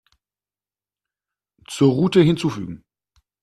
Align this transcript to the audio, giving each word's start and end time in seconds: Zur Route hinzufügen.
Zur 1.67 1.91
Route 1.93 2.21
hinzufügen. 2.23 2.85